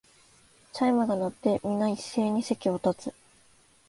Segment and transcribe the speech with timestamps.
[0.73, 3.15] チャイムが鳴って、みな一斉に席を立つ